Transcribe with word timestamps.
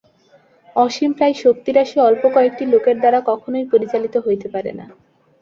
অসীমপ্রায় 0.75 1.35
শক্তিরাশি 1.43 1.97
অল্প 2.01 2.23
কয়েকটি 2.35 2.63
লোকের 2.73 2.95
দ্বারা 2.99 3.19
কখনই 3.29 3.65
পরিচালিত 3.71 4.15
হইতে 4.25 4.47
পারে 4.53 4.71
না। 4.79 4.85